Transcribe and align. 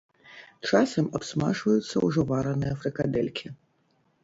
Часам 0.69 1.05
абсмажваюцца 1.19 1.95
ўжо 2.07 2.25
вараныя 2.33 2.73
фрыкадэлькі. 2.83 3.55